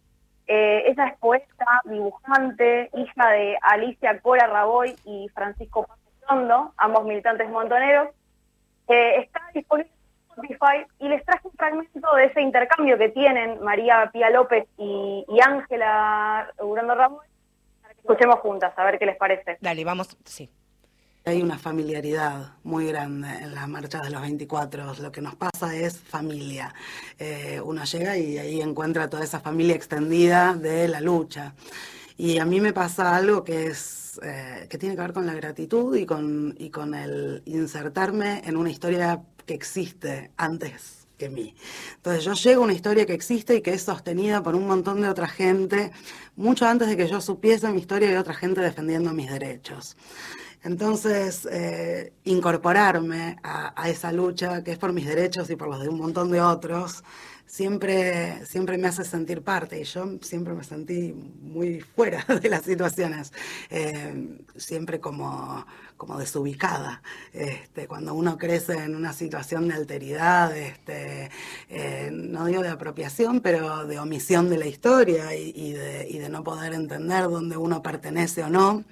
[0.46, 5.86] Eh, ella es poeta, dibujante, hija de Alicia Cora Raboy y Francisco
[6.24, 8.08] Urondo, ambos militantes montoneros.
[8.88, 9.90] Eh, está disponible
[10.98, 16.52] y les traje un fragmento de ese intercambio que tienen María Pía López y Ángela
[16.60, 17.24] Urando Ramos
[17.80, 19.58] para que escuchemos juntas, a ver qué les parece.
[19.60, 20.50] Dale, vamos, sí.
[21.24, 24.94] Hay una familiaridad muy grande en las marchas de los 24.
[25.00, 26.74] Lo que nos pasa es familia.
[27.16, 31.54] Eh, uno llega y ahí encuentra toda esa familia extendida de la lucha.
[32.16, 35.34] Y a mí me pasa algo que es eh, que tiene que ver con la
[35.34, 41.54] gratitud y con, y con el insertarme en una historia que existe antes que mí.
[41.96, 45.00] Entonces yo llego a una historia que existe y que es sostenida por un montón
[45.00, 45.92] de otra gente,
[46.36, 49.96] mucho antes de que yo supiese mi historia y otra gente defendiendo mis derechos.
[50.64, 55.88] Entonces, eh, incorporarme a, esa lucha que es por mis derechos y por los de
[55.88, 57.02] un montón de otros,
[57.46, 62.62] siempre, siempre me hace sentir parte y yo siempre me sentí muy fuera de las
[62.62, 63.32] situaciones,
[63.70, 67.02] eh, siempre como, como desubicada.
[67.32, 71.30] Este, cuando uno crece en una situación de alteridad, este,
[71.68, 76.72] eh, no digo de apropiación, pero de omisión de la historia y, de, no poder
[76.72, 78.84] entender dónde uno pertenece o no,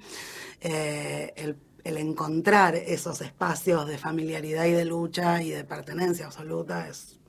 [0.61, 6.87] eh, el el encontrar esos espacios de familiaridad y de lucha y de pertenencia absoluta
[6.87, 7.20] es,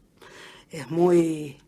[0.73, 1.59] es muy,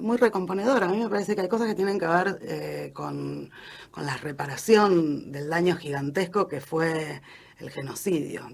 [0.00, 0.84] muy recomponedor.
[0.84, 3.50] A mí me parece que hay cosas que tienen que ver eh, con,
[3.90, 7.20] con la reparación del daño gigantesco que fue
[7.58, 8.48] el genocidio.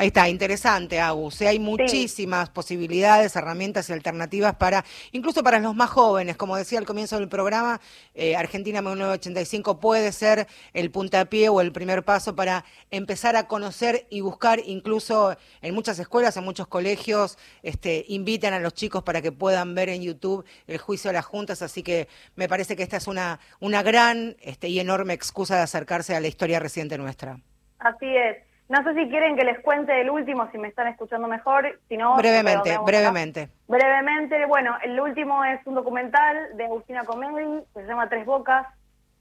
[0.00, 1.42] Ahí está, interesante, Agus.
[1.42, 4.82] Hay muchísimas posibilidades, herramientas y alternativas para,
[5.12, 6.38] incluso para los más jóvenes.
[6.38, 7.82] Como decía al comienzo del programa,
[8.14, 14.06] eh, Argentina 1985 puede ser el puntapié o el primer paso para empezar a conocer
[14.08, 19.20] y buscar, incluso en muchas escuelas, en muchos colegios, este, invitan a los chicos para
[19.20, 21.60] que puedan ver en YouTube el juicio de las juntas.
[21.60, 25.62] Así que me parece que esta es una, una gran este, y enorme excusa de
[25.64, 27.38] acercarse a la historia reciente nuestra.
[27.80, 28.49] Así es.
[28.70, 31.96] No sé si quieren que les cuente el último, si me están escuchando mejor, si
[31.96, 32.16] no...
[32.16, 33.48] Brevemente, brevemente.
[33.66, 38.68] Brevemente, bueno, el último es un documental de Agustina Comedi, que se llama Tres Bocas,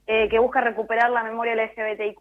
[0.05, 2.19] eh, que busca recuperar la memoria LGBTIQ+,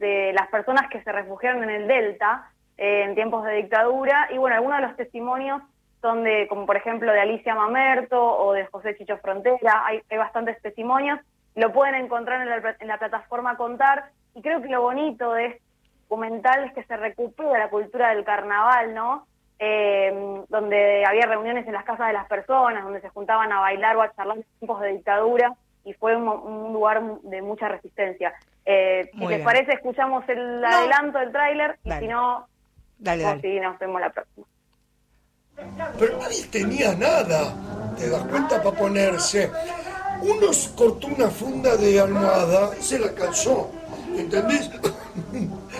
[0.00, 4.38] de las personas que se refugiaron en el Delta eh, en tiempos de dictadura, y
[4.38, 5.62] bueno, algunos de los testimonios
[6.02, 10.60] son de, como por ejemplo, de Alicia Mamerto o de José Chicho Frontera, hay, bastantes
[10.60, 11.20] testimonios,
[11.54, 15.46] lo pueden encontrar en la, en la plataforma Contar, y creo que lo bonito de
[15.46, 15.63] este
[16.08, 19.26] documentales que se recupera la cultura del carnaval, ¿no?
[19.58, 23.96] Eh, donde había reuniones en las casas de las personas, donde se juntaban a bailar
[23.96, 28.34] o a charlar en tiempos de dictadura y fue un, lugar de mucha resistencia.
[28.64, 32.48] Eh, si les parece, escuchamos el adelanto del tráiler y si no,
[32.98, 33.60] dale, dale.
[33.60, 34.46] nos vemos la próxima.
[35.98, 37.54] Pero nadie tenía nada,
[37.96, 39.50] te das cuenta, para ponerse.
[40.20, 43.70] Uno cortó una funda de almohada y se la calzó,
[44.16, 44.70] ¿entendés?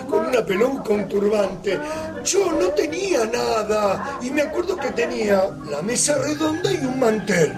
[0.09, 1.79] Con una peluca, un turbante.
[2.23, 7.53] Yo no tenía nada y me acuerdo que tenía la mesa redonda y un mantel.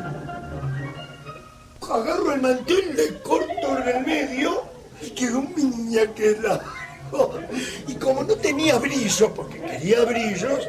[1.90, 4.64] Agarro el mantel, le corto en el medio
[5.02, 5.54] y quedó un
[6.16, 6.62] queda.
[7.88, 10.68] Y como no tenía brillo, porque quería brillos,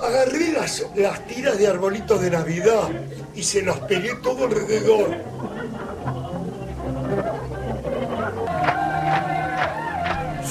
[0.00, 2.88] agarré las, las tiras de arbolitos de Navidad
[3.34, 5.16] y se las pegué todo alrededor.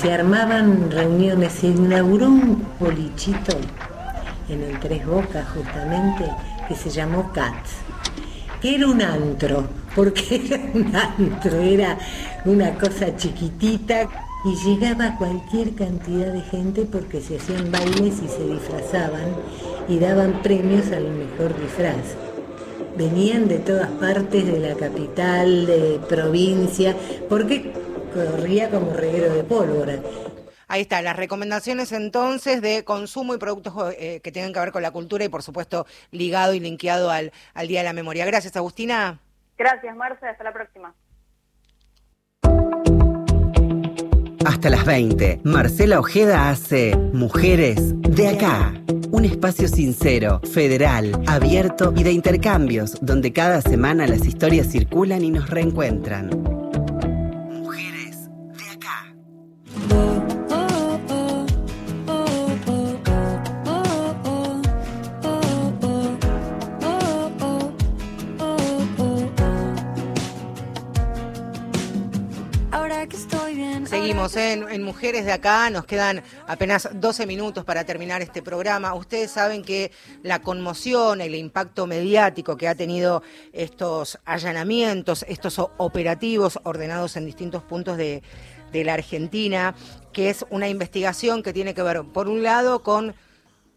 [0.01, 3.57] Se armaban reuniones, se inauguró un bolichito
[4.47, 6.23] en el Tres Bocas justamente
[6.69, 7.71] que se llamó Cats,
[8.61, 11.97] que era un antro, porque era un antro, era
[12.45, 14.07] una cosa chiquitita
[14.45, 19.35] y llegaba cualquier cantidad de gente porque se hacían bailes y se disfrazaban
[19.89, 22.15] y daban premios al mejor disfraz.
[22.97, 26.95] Venían de todas partes de la capital, de provincia,
[27.27, 27.73] porque
[28.09, 29.99] corría como reguero de pólvora.
[30.67, 34.83] Ahí está, las recomendaciones entonces de consumo y productos eh, que tengan que ver con
[34.83, 38.25] la cultura y por supuesto ligado y linkeado al, al Día de la Memoria.
[38.25, 39.19] Gracias, Agustina.
[39.57, 40.29] Gracias, Marcia.
[40.29, 40.93] Hasta la próxima.
[44.45, 48.73] Hasta las 20, Marcela Ojeda hace Mujeres de acá.
[49.11, 55.31] Un espacio sincero, federal, abierto y de intercambios, donde cada semana las historias circulan y
[55.31, 56.29] nos reencuentran.
[74.09, 78.95] Seguimos en, Mujeres de Acá, nos quedan apenas 12 minutos para terminar este programa.
[78.95, 79.91] Ustedes saben que
[80.23, 83.21] la conmoción, el impacto mediático que ha tenido
[83.53, 88.23] estos allanamientos, estos operativos ordenados en distintos puntos de,
[88.71, 89.75] de la Argentina,
[90.11, 93.13] que es una investigación que tiene que ver, por un lado, con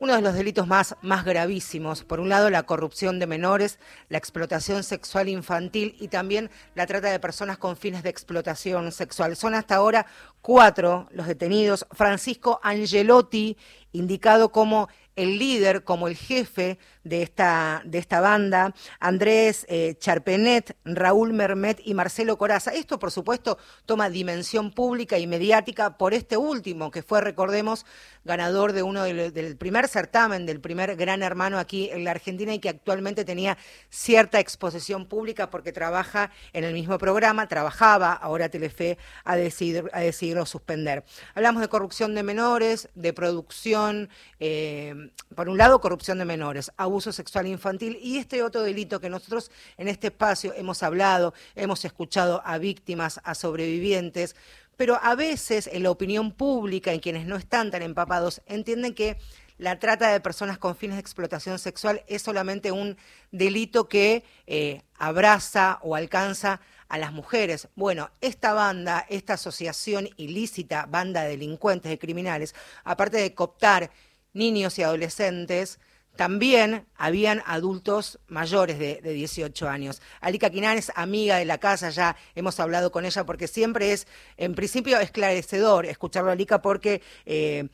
[0.03, 2.03] uno de los delitos más, más gravísimos.
[2.03, 7.09] Por un lado, la corrupción de menores, la explotación sexual infantil y también la trata
[7.09, 9.37] de personas con fines de explotación sexual.
[9.37, 10.07] Son hasta ahora
[10.41, 11.87] cuatro los detenidos.
[11.93, 13.57] Francisco Angelotti,
[13.93, 20.77] indicado como el líder, como el jefe de esta, de esta banda, Andrés eh, Charpenet,
[20.85, 22.73] Raúl Mermet y Marcelo Coraza.
[22.73, 27.85] Esto, por supuesto, toma dimensión pública y mediática por este último, que fue, recordemos,
[28.25, 32.61] ganador de uno del, primer certamen, del primer Gran Hermano aquí en la Argentina y
[32.61, 33.59] que actualmente tenía
[33.91, 40.01] cierta exposición pública porque trabaja en el mismo programa, trabajaba, ahora Telefe ha decidido, ha
[40.01, 41.05] decidido suspender.
[41.35, 47.11] Hablamos de corrupción de menores, de producción, eh, por un lado corrupción de menores, abuso
[47.11, 52.43] sexual infantil y este otro delito que nosotros en este espacio hemos hablado, hemos escuchado
[52.45, 54.37] a víctimas, a sobrevivientes,
[54.77, 59.17] pero a veces en la opinión pública, en quienes no están tan empapados, entienden que
[59.57, 62.99] la trata de personas con fines de explotación sexual es solamente un
[63.31, 67.69] delito que eh, abraza o alcanza a las mujeres.
[67.75, 73.91] Bueno, esta banda, esta asociación ilícita, banda de delincuentes, de criminales, aparte de cooptar
[74.35, 75.79] niños y adolescentes,
[76.17, 80.03] también habían adultos mayores de, 18 años.
[80.21, 84.07] Alika Quinan es amiga de la casa, ya hemos hablado con ella porque siempre es,
[84.37, 87.69] en principio, esclarecedor escucharlo a Alika porque eh,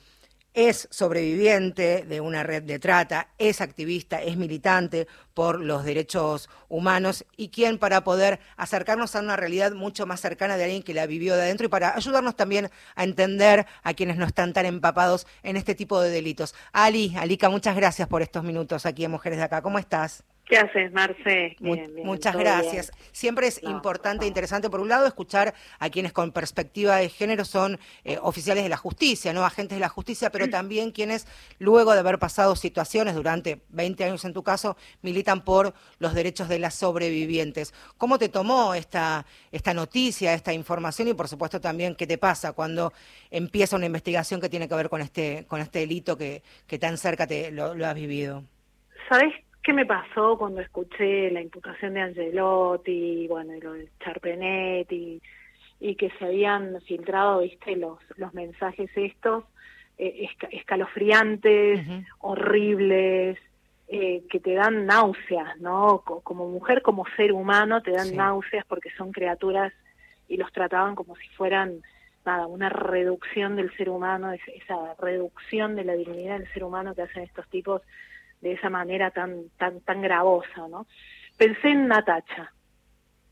[0.58, 7.24] es sobreviviente de una red de trata, es activista, es militante por los derechos humanos
[7.36, 11.06] y quien para poder acercarnos a una realidad mucho más cercana de alguien que la
[11.06, 15.28] vivió de adentro y para ayudarnos también a entender a quienes no están tan empapados
[15.44, 16.56] en este tipo de delitos.
[16.72, 19.62] Ali, Alika, muchas gracias por estos minutos aquí en Mujeres de Acá.
[19.62, 20.24] ¿Cómo estás?
[20.48, 21.56] ¿Qué haces, Marce?
[21.60, 22.90] muchas gracias.
[23.12, 27.44] Siempre es importante e interesante, por un lado, escuchar a quienes con perspectiva de género
[27.44, 31.26] son eh, oficiales de la justicia, no agentes de la justicia, pero también quienes,
[31.58, 36.48] luego de haber pasado situaciones durante 20 años en tu caso, militan por los derechos
[36.48, 37.74] de las sobrevivientes.
[37.98, 42.54] ¿Cómo te tomó esta, esta noticia, esta información y, por supuesto, también qué te pasa
[42.54, 42.94] cuando
[43.30, 46.96] empieza una investigación que tiene que ver con este, con este delito que, que tan
[46.96, 48.44] cerca te lo, lo has vivido?
[49.10, 54.90] ¿Sabes ¿Qué me pasó cuando escuché la imputación de Angelotti, bueno, y lo de Charpenet
[54.90, 55.20] y,
[55.96, 59.44] que se habían filtrado, viste, los, los mensajes estos
[59.98, 61.80] eh, escalofriantes,
[62.20, 63.38] horribles,
[63.88, 66.02] eh, que te dan náuseas, ¿no?
[66.04, 69.72] Como mujer, como ser humano, te dan náuseas porque son criaturas
[70.28, 71.80] y los trataban como si fueran
[72.26, 77.02] nada, una reducción del ser humano, esa reducción de la dignidad del ser humano que
[77.02, 77.80] hacen estos tipos
[78.40, 80.86] de esa manera tan tan tan gravosa, ¿no?
[81.36, 82.52] Pensé en Natacha.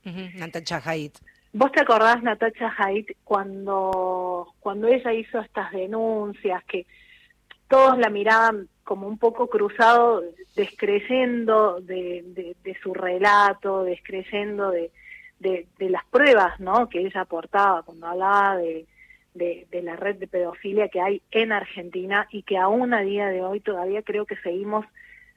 [0.04, 1.18] Natacha Haidt.
[1.52, 6.86] ¿Vos te acordás, Natacha Haidt, cuando, cuando ella hizo estas denuncias, que
[7.68, 10.22] todos la miraban como un poco cruzado,
[10.54, 14.92] descreyendo de, de, su relato, descreyendo de,
[15.40, 16.88] de, de, las pruebas ¿no?
[16.88, 18.86] que ella aportaba cuando hablaba de,
[19.36, 23.42] de, la red de pedofilia que hay en Argentina y que aún a día de
[23.42, 24.86] hoy todavía creo que seguimos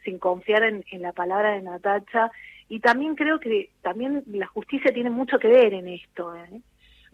[0.04, 2.32] sin confiar en, la palabra de Natacha.
[2.68, 6.62] Y también creo que también la justicia tiene mucho que ver en esto, ¿eh?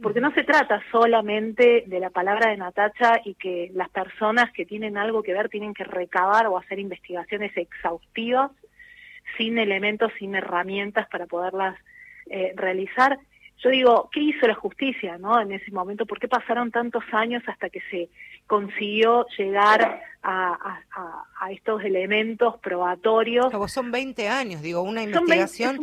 [0.01, 4.65] porque no se trata solamente de la palabra de Natacha y que las personas que
[4.65, 8.51] tienen algo que ver tienen que recabar o hacer investigaciones exhaustivas
[9.37, 11.77] sin elementos, sin herramientas para poderlas
[12.29, 13.19] eh, realizar,
[13.63, 16.05] yo digo, ¿qué hizo la justicia no en ese momento?
[16.05, 18.09] ¿Por qué pasaron tantos años hasta que se
[18.47, 20.81] consiguió llegar a,
[21.51, 23.53] estos elementos probatorios?
[23.71, 25.79] son 20 años, digo, una investigación.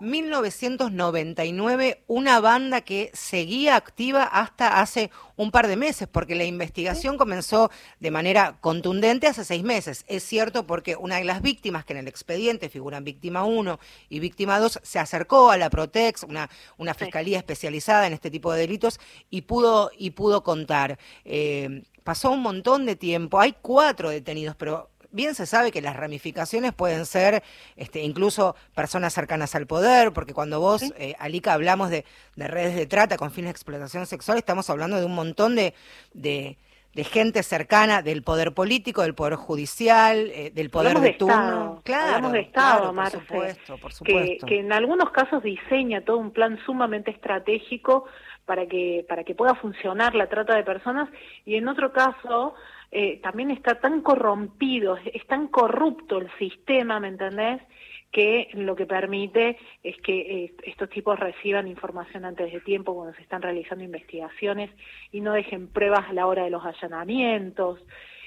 [0.00, 7.18] 1999, una banda que seguía activa hasta hace un par de meses, porque la investigación
[7.18, 10.04] comenzó de manera contundente hace seis meses.
[10.06, 14.20] Es cierto porque una de las víctimas que en el expediente figuran víctima 1 y
[14.20, 18.60] víctima 2 se acercó a la Protex, una, una fiscalía especializada en este tipo de
[18.60, 20.98] delitos, y pudo, y pudo contar.
[21.24, 25.94] Eh, pasó un montón de tiempo, hay cuatro detenidos, pero bien se sabe que las
[25.96, 27.42] ramificaciones pueden ser
[27.76, 32.04] este, incluso personas cercanas al poder, porque cuando vos, eh, Alica, hablamos de,
[32.36, 35.74] redes de trata con fines de explotación sexual, estamos hablando de un montón de,
[36.14, 36.56] de,
[37.04, 41.80] gente cercana del poder político, del poder judicial, eh, del poder de, turno.
[41.84, 44.46] Claro, de Estado, por supuesto, por supuesto.
[44.46, 48.06] Que, que en algunos casos diseña todo un plan sumamente estratégico
[48.44, 51.08] para que para que pueda funcionar la trata de personas
[51.44, 52.54] y en otro caso
[52.94, 57.62] eh, también está tan corrompido, es tan corrupto el sistema, ¿me entendés?
[58.10, 63.14] que lo que permite es que eh, estos tipos reciban información antes de tiempo cuando
[63.14, 64.70] se están realizando investigaciones
[65.10, 67.80] y no dejen pruebas a la hora de los allanamientos.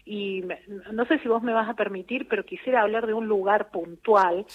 [0.03, 0.43] Y
[0.91, 4.47] no sé si vos me vas a permitir, pero quisiera hablar de un lugar puntual.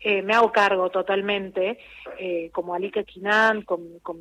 [0.00, 1.78] Eh, me hago cargo totalmente,
[2.52, 3.02] como Alika
[3.64, 4.18] con, con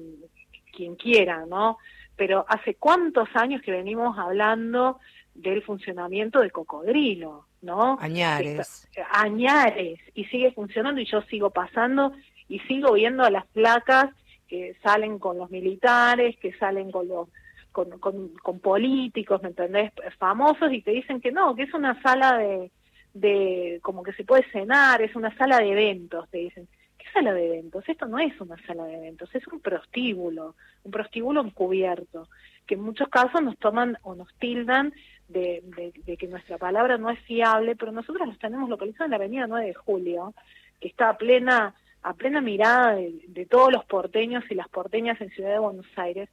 [0.76, 1.78] quien quiera, ¿no?
[2.16, 5.00] Pero hace cuántos años que venimos hablando
[5.34, 7.98] del funcionamiento de cocodrilo, ¿no?
[8.00, 8.88] Añares.
[9.12, 12.14] añares, y sigue funcionando y yo sigo pasando
[12.48, 14.08] y sigo viendo a las placas
[14.48, 17.28] que salen con los militares, que salen con los
[17.72, 19.92] con, con, políticos, ¿me entendés?
[20.18, 22.72] Famosos y te dicen que no, que es una sala de,
[23.14, 26.70] de, como que se puede cenar, es una sala de eventos, te dicen.
[27.16, 27.88] ¿Qué sala de eventos?
[27.88, 32.28] Esto no es una sala de eventos, es un prostíbulo, un prostíbulo encubierto
[32.68, 34.94] que en muchos casos nos toman o nos tildan
[35.30, 39.12] de, de- de que nuestra palabra no es fiable, pero nosotros los tenemos localizados en
[39.12, 40.34] la avenida 9 de Julio,
[40.82, 45.20] que está a plena, a plena mirada de, de todos los porteños y las porteñas
[45.22, 46.28] en Ciudad de Buenos Aires,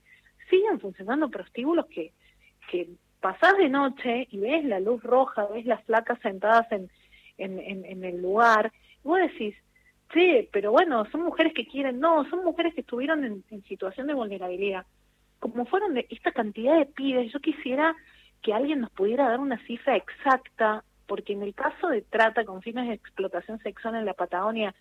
[0.51, 2.11] siguen funcionando prostíbulos que,
[2.71, 2.89] que
[3.21, 6.91] pasás de noche y ves la luz roja, ves las flacas sentadas en,
[7.39, 8.73] en, en, en el lugar,
[9.05, 9.55] y vos decís,
[10.13, 14.07] sí, pero bueno, son mujeres que quieren, no, son mujeres que estuvieron en, en situación
[14.07, 14.87] de vulnerabilidad.
[15.39, 17.95] Como fueron de esta cantidad de pibes, yo quisiera
[18.43, 22.63] que alguien nos pudiera dar una cifra exacta, porque en el caso de trata con
[22.63, 24.75] fines de explotación sexual en la Patagonia,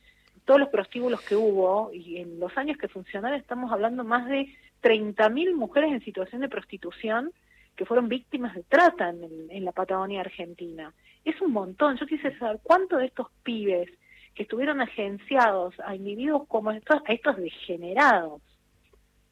[0.45, 4.53] todos los prostíbulos que hubo y en los años que funcionaron estamos hablando más de
[4.81, 7.31] 30.000 mujeres en situación de prostitución
[7.75, 10.93] que fueron víctimas de trata en, en la Patagonia Argentina.
[11.23, 11.97] Es un montón.
[11.97, 13.89] Yo quise saber cuántos de estos pibes
[14.35, 18.41] que estuvieron agenciados a individuos como estos, a estos degenerados,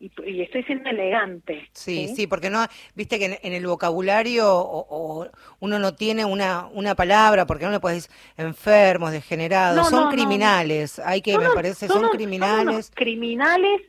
[0.01, 1.67] y, y estoy siendo elegante.
[1.73, 5.27] Sí, sí, porque no, viste que en, en el vocabulario o, o
[5.59, 9.99] uno no tiene una, una palabra, porque no le puedes decir enfermos, degenerados, No, son
[9.99, 12.85] no, no, criminales, hay que, me parece, son criminales.
[12.87, 13.81] son criminales,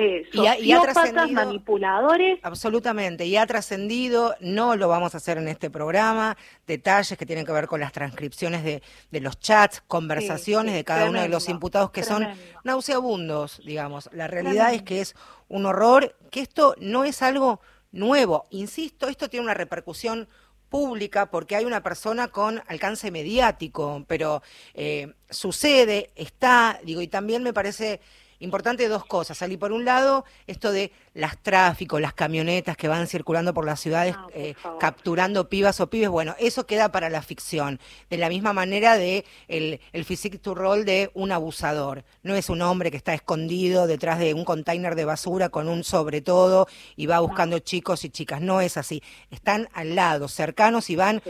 [0.00, 2.38] eh, Y ha- y ha sociópatas, trascendido- manipuladores.
[2.44, 6.36] Absolutamente, y ha trascendido, no lo vamos a hacer en este programa,
[6.68, 8.80] detalles que tienen que ver con las transcripciones de,
[9.10, 12.28] de los chats, conversaciones sí, de cada uno de los imputados que son
[12.62, 14.08] nauseabundos, digamos.
[14.12, 15.16] La realidad es que es
[15.48, 18.46] un horror, que esto no es algo nuevo.
[18.50, 20.28] Insisto, esto tiene una repercusión
[20.68, 24.42] pública porque hay una persona con alcance mediático, pero
[24.74, 28.00] eh, sucede, está, digo, y también me parece
[28.40, 29.38] importante dos cosas.
[29.38, 33.80] Salí por un lado esto de las tráficos, las camionetas que van circulando por las
[33.80, 37.80] ciudades Ah, por eh, capturando pibas o pibes, bueno, eso queda para la ficción.
[38.10, 42.04] De la misma manera de el, el physique to roll de un abusador.
[42.22, 45.84] No es un hombre que está escondido detrás de un container de basura con un
[45.84, 46.66] sobre todo
[46.96, 48.40] y va buscando chicos y chicas.
[48.40, 49.02] No es así.
[49.30, 51.22] Están al lado, cercanos y van,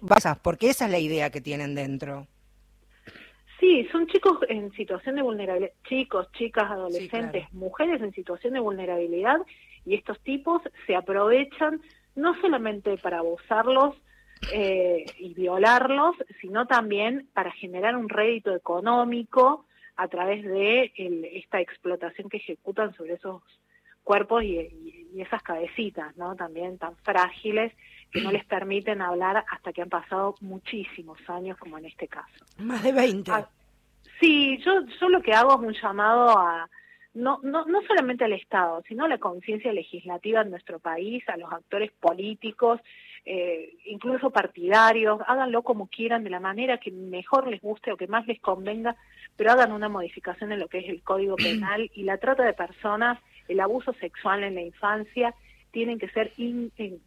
[0.00, 2.26] vas porque esa es la idea que tienen dentro.
[3.62, 7.48] Sí, son chicos en situación de vulnerabilidad, chicos, chicas, adolescentes, claro.
[7.52, 9.36] mujeres en situación de vulnerabilidad
[9.84, 11.80] y estos tipos se aprovechan
[12.16, 13.94] no solamente para abusarlos
[14.48, 21.60] eh, y violarlos, sino también para generar un rédito económico a través de el- esta
[21.60, 23.44] explotación que ejecutan sobre esos
[24.02, 26.34] cuerpos y, y- y esas cabecitas, ¿no?
[26.34, 27.72] También tan frágiles
[28.12, 32.44] que no les permiten hablar hasta que han pasado muchísimos años, como en este caso.
[32.58, 33.30] Más de 20.
[33.32, 33.48] Ah,
[34.20, 36.68] Sí, yo, yo lo que hago es un llamado a,
[37.14, 41.36] no, no, no solamente al Estado, sino a la conciencia legislativa en nuestro país, a
[41.36, 42.80] los actores políticos,
[43.24, 48.06] eh, incluso partidarios, háganlo como quieran, de la manera que mejor les guste o que
[48.06, 48.94] más les convenga,
[49.36, 52.52] pero hagan una modificación en lo que es el Código Penal y la trata de
[52.52, 55.34] personas, el abuso sexual en la infancia,
[55.72, 57.00] tienen que ser in- in-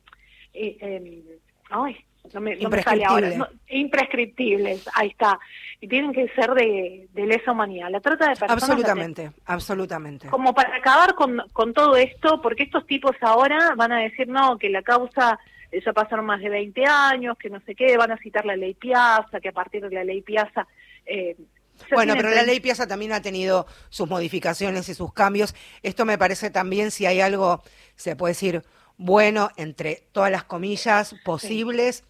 [0.56, 1.40] eh,
[1.70, 1.98] ay,
[2.34, 5.40] no me, no me sale ahora, no, imprescriptibles, ahí está,
[5.80, 7.90] y tienen que ser de, de lesa humanidad.
[7.92, 10.28] La trata de personas Absolutamente, absolutamente.
[10.30, 14.58] como para acabar con, con todo esto, porque estos tipos ahora van a decir, no,
[14.58, 15.40] que la causa
[15.72, 18.56] eh, ya pasaron más de 20 años, que no sé qué, van a citar la
[18.56, 20.68] ley Piazza, que a partir de la ley Piazza...
[21.06, 21.36] eh,
[21.92, 25.54] Bueno, pero la ley Piazza también ha tenido sus modificaciones y sus cambios.
[25.84, 27.62] Esto me parece también, si hay algo,
[27.96, 28.64] se puede decir,
[28.98, 32.04] bueno, entre todas las comillas posibles,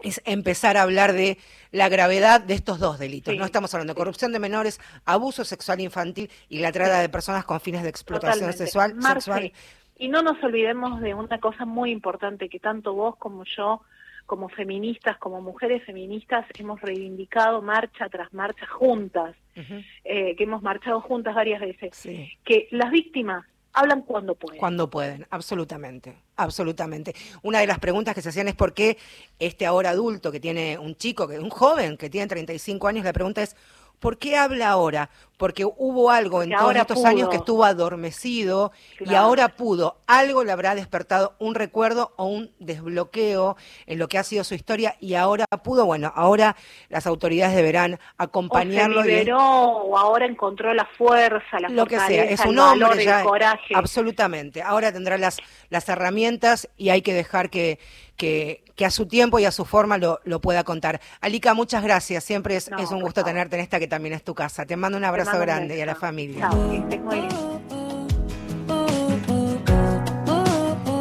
[0.00, 1.38] es empezar a hablar de
[1.70, 3.32] la gravedad de estos dos delitos.
[3.32, 7.08] Sí, No estamos hablando de corrupción de menores, abuso sexual infantil y la trata de
[7.08, 8.64] personas con fines de explotación Totalmente.
[8.64, 8.94] sexual.
[8.96, 9.52] Marce, sexual.
[9.98, 13.82] Y no nos olvidemos de una cosa muy importante que tanto vos como yo,
[14.26, 21.00] como feministas, como mujeres feministas, hemos reivindicado marcha tras marcha juntas, eh, que hemos marchado
[21.00, 22.32] juntas varias veces, Sí.
[22.44, 24.58] que las víctimas hablan cuando pueden.
[24.58, 27.14] Cuando pueden, absolutamente, absolutamente.
[27.42, 28.98] Una de las preguntas que se hacían es por qué
[29.38, 33.12] este ahora adulto que tiene un chico, que un joven que tiene 35 años, la
[33.12, 33.56] pregunta es
[34.02, 35.10] ¿por qué habla ahora?
[35.36, 38.70] Porque hubo algo en todos estos años que estuvo adormecido
[39.00, 39.96] y ahora pudo.
[40.06, 43.56] Algo le habrá despertado un recuerdo o un desbloqueo
[43.86, 45.84] en lo que ha sido su historia y ahora pudo.
[45.84, 46.54] Bueno, ahora
[46.90, 49.04] las autoridades deberán o se acompañarlo.
[49.04, 53.00] y- liberó o ahora encontró la fuerza, la lo que sea, es un valor, hombre
[53.02, 53.74] el ya, coraje.
[53.74, 54.62] absolutamente.
[54.62, 55.38] Ahora tendrá las,
[55.70, 57.78] las herramientas y hay que dejar que,
[58.16, 61.00] que, que a su tiempo y a su forma lo, lo pueda contar.
[61.20, 62.24] Alica, muchas gracias.
[62.24, 63.32] Siempre es, No, es un gusto favor.
[63.32, 64.64] tenerte en esta que también es tu casa.
[64.66, 66.50] Te mando un Te abrazo grande y a la familia.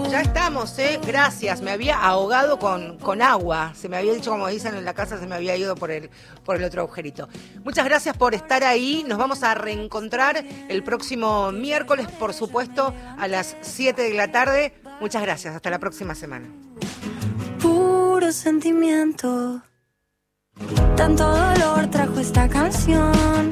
[0.10, 1.00] Ya estamos, ¿eh?
[1.06, 1.62] Gracias.
[1.62, 3.72] Me había ahogado con, con agua.
[3.76, 6.10] Se me había dicho, como dicen en la casa, se me había ido por el,
[6.44, 7.30] por el otro agujerito.
[7.64, 9.06] Muchas gracias por estar ahí.
[9.08, 14.74] Nos vamos a reencontrar el próximo miércoles, por supuesto, a las 7 de la tarde.
[15.00, 15.56] Muchas gracias.
[15.56, 16.48] Hasta la próxima semana.
[17.62, 19.62] Puro sentimiento.
[20.96, 23.52] Tanto dolor trajo esta canción.